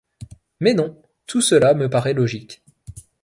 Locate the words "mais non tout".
0.59-1.41